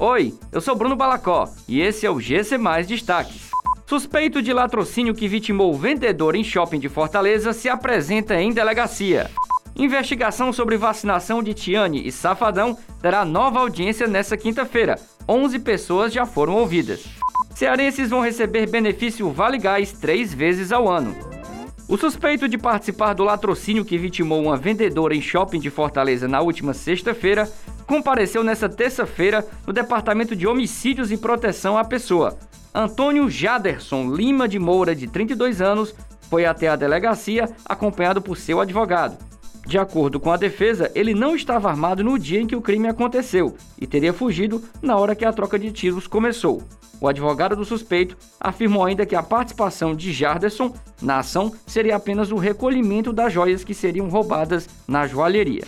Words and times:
Oi, 0.00 0.34
eu 0.50 0.60
sou 0.60 0.74
Bruno 0.74 0.96
Balacó 0.96 1.48
e 1.68 1.80
esse 1.80 2.04
é 2.04 2.10
o 2.10 2.18
GC 2.18 2.58
Mais 2.58 2.84
Destaques. 2.84 3.50
Suspeito 3.86 4.42
de 4.42 4.52
latrocínio 4.52 5.14
que 5.14 5.28
vitimou 5.28 5.72
vendedor 5.72 6.34
em 6.34 6.42
shopping 6.42 6.80
de 6.80 6.88
Fortaleza 6.88 7.52
se 7.52 7.68
apresenta 7.68 8.34
em 8.34 8.52
delegacia. 8.52 9.30
Investigação 9.76 10.52
sobre 10.52 10.76
vacinação 10.76 11.44
de 11.44 11.54
Tiane 11.54 12.04
e 12.04 12.10
Safadão 12.10 12.76
terá 13.00 13.24
nova 13.24 13.60
audiência 13.60 14.08
nesta 14.08 14.36
quinta-feira. 14.36 14.98
11 15.28 15.60
pessoas 15.60 16.12
já 16.12 16.26
foram 16.26 16.54
ouvidas. 16.54 17.04
Cearenses 17.54 18.10
vão 18.10 18.20
receber 18.20 18.68
benefício 18.68 19.30
Vale 19.30 19.58
Gás 19.58 19.92
três 19.92 20.34
vezes 20.34 20.72
ao 20.72 20.90
ano. 20.90 21.14
O 21.86 21.96
suspeito 21.96 22.48
de 22.48 22.58
participar 22.58 23.12
do 23.12 23.22
latrocínio 23.22 23.84
que 23.84 23.98
vitimou 23.98 24.42
uma 24.42 24.56
vendedora 24.56 25.14
em 25.14 25.20
shopping 25.20 25.60
de 25.60 25.70
Fortaleza 25.70 26.26
na 26.26 26.40
última 26.40 26.72
sexta-feira 26.74 27.48
compareceu 27.86 28.42
nesta 28.42 28.68
terça-feira 28.68 29.46
no 29.66 29.72
Departamento 29.72 30.34
de 30.34 30.46
Homicídios 30.46 31.10
e 31.12 31.16
Proteção 31.16 31.76
à 31.76 31.84
Pessoa. 31.84 32.38
Antônio 32.74 33.30
Jaderson 33.30 34.12
Lima 34.12 34.48
de 34.48 34.58
Moura, 34.58 34.94
de 34.94 35.06
32 35.06 35.60
anos, 35.60 35.94
foi 36.28 36.44
até 36.44 36.68
a 36.68 36.76
delegacia 36.76 37.48
acompanhado 37.64 38.20
por 38.20 38.36
seu 38.36 38.60
advogado. 38.60 39.16
De 39.66 39.78
acordo 39.78 40.20
com 40.20 40.30
a 40.30 40.36
defesa, 40.36 40.90
ele 40.94 41.14
não 41.14 41.34
estava 41.34 41.70
armado 41.70 42.04
no 42.04 42.18
dia 42.18 42.40
em 42.40 42.46
que 42.46 42.56
o 42.56 42.60
crime 42.60 42.88
aconteceu 42.88 43.56
e 43.80 43.86
teria 43.86 44.12
fugido 44.12 44.62
na 44.82 44.96
hora 44.96 45.14
que 45.14 45.24
a 45.24 45.32
troca 45.32 45.58
de 45.58 45.72
tiros 45.72 46.06
começou. 46.06 46.62
O 47.00 47.08
advogado 47.08 47.56
do 47.56 47.64
suspeito 47.64 48.16
afirmou 48.38 48.84
ainda 48.84 49.06
que 49.06 49.16
a 49.16 49.22
participação 49.22 49.94
de 49.94 50.12
Jarderson 50.12 50.74
na 51.00 51.18
ação 51.18 51.52
seria 51.66 51.96
apenas 51.96 52.30
o 52.30 52.36
recolhimento 52.36 53.12
das 53.12 53.32
joias 53.32 53.64
que 53.64 53.74
seriam 53.74 54.08
roubadas 54.08 54.68
na 54.86 55.06
joalheria. 55.06 55.64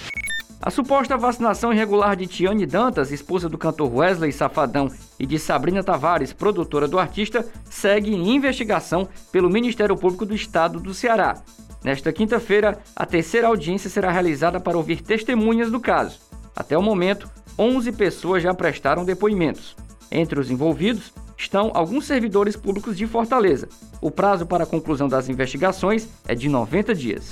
A 0.60 0.70
suposta 0.70 1.16
vacinação 1.16 1.73
irregular 1.73 2.16
de 2.16 2.27
Tiane 2.27 2.66
Dantas, 2.66 3.12
esposa 3.12 3.48
do 3.48 3.59
cantor 3.59 3.95
Wesley 3.95 4.33
Safadão, 4.33 4.91
e 5.19 5.27
de 5.27 5.38
Sabrina 5.38 5.84
Tavares, 5.84 6.32
produtora 6.32 6.88
do 6.88 6.98
artista, 6.98 7.46
segue 7.70 8.15
em 8.15 8.35
investigação 8.35 9.07
pelo 9.30 9.51
Ministério 9.51 9.96
Público 9.96 10.24
do 10.24 10.35
Estado 10.35 10.80
do 10.80 10.95
Ceará. 10.95 11.37
Nesta 11.85 12.13
quinta-feira, 12.13 12.79
a 12.96 13.07
terceira 13.07 13.46
audiência 13.46 13.88
será 13.88 14.10
realizada 14.10 14.59
para 14.59 14.76
ouvir 14.76 15.02
testemunhas 15.02 15.71
do 15.71 15.79
caso. 15.79 16.18
Até 16.54 16.76
o 16.76 16.82
momento, 16.82 17.30
11 17.59 17.93
pessoas 17.93 18.43
já 18.43 18.52
prestaram 18.52 19.04
depoimentos. 19.04 19.76
Entre 20.10 20.41
os 20.41 20.51
envolvidos 20.51 21.13
estão 21.37 21.70
alguns 21.74 22.07
servidores 22.07 22.57
públicos 22.57 22.96
de 22.96 23.07
Fortaleza. 23.07 23.68
O 24.01 24.10
prazo 24.10 24.46
para 24.46 24.65
a 24.65 24.66
conclusão 24.66 25.07
das 25.07 25.29
investigações 25.29 26.09
é 26.26 26.35
de 26.35 26.48
90 26.48 26.95
dias. 26.95 27.30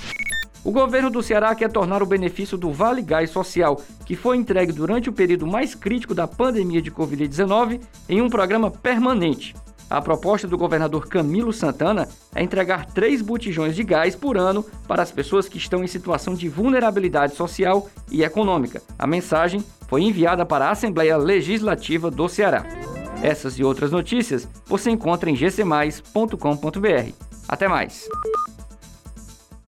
O 0.64 0.72
governo 0.72 1.10
do 1.10 1.22
Ceará 1.22 1.54
quer 1.54 1.70
tornar 1.70 2.02
o 2.02 2.06
benefício 2.06 2.56
do 2.56 2.72
Vale 2.72 3.02
Gás 3.02 3.28
Social, 3.28 3.78
que 4.06 4.16
foi 4.16 4.38
entregue 4.38 4.72
durante 4.72 5.10
o 5.10 5.12
período 5.12 5.46
mais 5.46 5.74
crítico 5.74 6.14
da 6.14 6.26
pandemia 6.26 6.80
de 6.80 6.90
Covid-19, 6.90 7.82
em 8.08 8.22
um 8.22 8.30
programa 8.30 8.70
permanente. 8.70 9.54
A 9.90 10.00
proposta 10.00 10.48
do 10.48 10.56
governador 10.56 11.06
Camilo 11.06 11.52
Santana 11.52 12.08
é 12.34 12.42
entregar 12.42 12.86
três 12.86 13.20
botijões 13.20 13.76
de 13.76 13.84
gás 13.84 14.16
por 14.16 14.38
ano 14.38 14.64
para 14.88 15.02
as 15.02 15.12
pessoas 15.12 15.46
que 15.46 15.58
estão 15.58 15.84
em 15.84 15.86
situação 15.86 16.34
de 16.34 16.48
vulnerabilidade 16.48 17.36
social 17.36 17.86
e 18.10 18.24
econômica. 18.24 18.82
A 18.98 19.06
mensagem 19.06 19.62
foi 19.86 20.00
enviada 20.02 20.46
para 20.46 20.68
a 20.68 20.70
Assembleia 20.70 21.18
Legislativa 21.18 22.10
do 22.10 22.26
Ceará. 22.26 22.64
Essas 23.22 23.58
e 23.58 23.64
outras 23.64 23.90
notícias 23.90 24.48
você 24.66 24.90
encontra 24.90 25.30
em 25.30 25.34
gcmais.com.br. 25.34 27.12
Até 27.46 27.68
mais! 27.68 28.08